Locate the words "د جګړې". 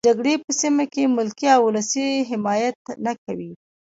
0.03-0.35